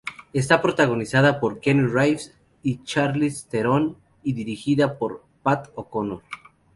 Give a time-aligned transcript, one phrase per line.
[0.33, 6.23] Está protagonizada por Keanu Reeves y Charlize Theron, y dirigida por Pat O'Connor.